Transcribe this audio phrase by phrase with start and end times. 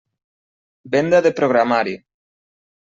[0.95, 1.97] Venda de programari.